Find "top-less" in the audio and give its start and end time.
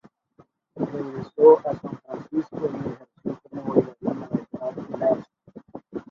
4.57-5.27